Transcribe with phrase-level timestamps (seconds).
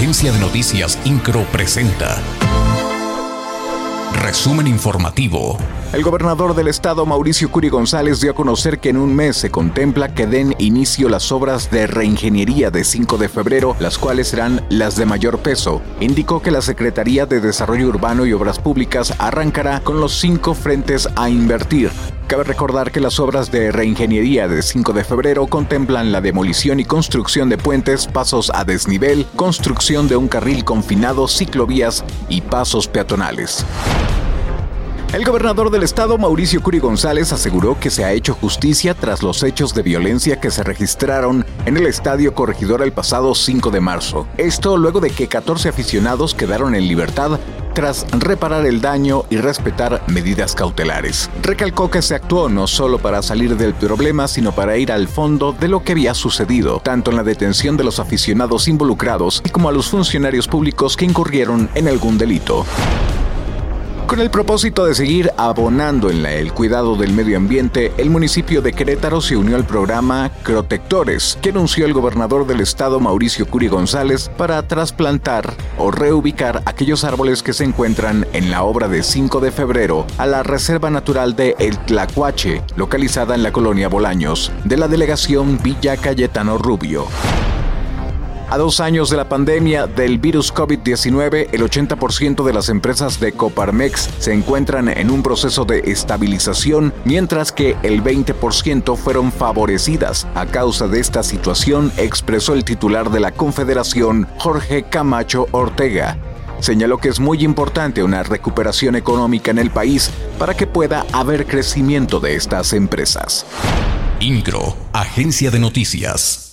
[0.00, 2.22] Agencia de Noticias Incro presenta.
[4.14, 5.58] Resumen informativo.
[5.92, 9.50] El gobernador del estado, Mauricio Curi González, dio a conocer que en un mes se
[9.50, 14.64] contempla que den inicio las obras de reingeniería de 5 de febrero, las cuales serán
[14.68, 15.82] las de mayor peso.
[15.98, 21.08] Indicó que la Secretaría de Desarrollo Urbano y Obras Públicas arrancará con los cinco frentes
[21.16, 21.90] a invertir.
[22.28, 26.84] Cabe recordar que las obras de reingeniería de 5 de febrero contemplan la demolición y
[26.84, 33.66] construcción de puentes, pasos a desnivel, construcción de un carril confinado, ciclovías y pasos peatonales.
[35.12, 39.42] El gobernador del estado, Mauricio Curi González, aseguró que se ha hecho justicia tras los
[39.42, 44.28] hechos de violencia que se registraron en el Estadio Corregidor el pasado 5 de marzo.
[44.36, 47.40] Esto luego de que 14 aficionados quedaron en libertad
[47.74, 51.28] tras reparar el daño y respetar medidas cautelares.
[51.42, 55.52] Recalcó que se actuó no solo para salir del problema, sino para ir al fondo
[55.52, 59.72] de lo que había sucedido, tanto en la detención de los aficionados involucrados como a
[59.72, 62.64] los funcionarios públicos que incurrieron en algún delito.
[64.10, 68.72] Con el propósito de seguir abonando en el cuidado del medio ambiente, el municipio de
[68.72, 74.28] Querétaro se unió al programa Protectores, que anunció el gobernador del estado Mauricio Curi González
[74.36, 79.52] para trasplantar o reubicar aquellos árboles que se encuentran en la obra de 5 de
[79.52, 84.88] febrero a la Reserva Natural de El Tlacuache, localizada en la colonia Bolaños, de la
[84.88, 87.06] delegación Villa Cayetano Rubio.
[88.50, 93.30] A dos años de la pandemia del virus COVID-19, el 80% de las empresas de
[93.30, 100.26] Coparmex se encuentran en un proceso de estabilización, mientras que el 20% fueron favorecidas.
[100.34, 106.18] A causa de esta situación, expresó el titular de la Confederación, Jorge Camacho Ortega.
[106.58, 111.46] Señaló que es muy importante una recuperación económica en el país para que pueda haber
[111.46, 113.46] crecimiento de estas empresas.
[114.18, 116.49] INCRO, Agencia de Noticias.